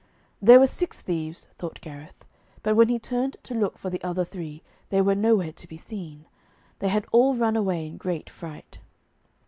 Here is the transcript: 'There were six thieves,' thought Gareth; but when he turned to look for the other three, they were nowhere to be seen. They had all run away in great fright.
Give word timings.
'There 0.41 0.57
were 0.57 0.65
six 0.65 0.99
thieves,' 0.99 1.45
thought 1.59 1.79
Gareth; 1.79 2.25
but 2.63 2.75
when 2.75 2.87
he 2.89 2.97
turned 2.97 3.37
to 3.43 3.53
look 3.53 3.77
for 3.77 3.91
the 3.91 4.03
other 4.03 4.25
three, 4.25 4.63
they 4.89 4.99
were 4.99 5.13
nowhere 5.13 5.51
to 5.51 5.67
be 5.67 5.77
seen. 5.77 6.25
They 6.79 6.89
had 6.89 7.05
all 7.11 7.35
run 7.35 7.55
away 7.55 7.85
in 7.85 7.97
great 7.97 8.27
fright. 8.27 8.79